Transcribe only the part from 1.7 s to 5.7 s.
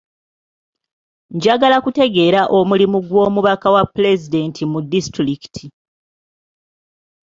kutegeera omulimu gw'omubaka wa pulezidenti mu disitulikiti.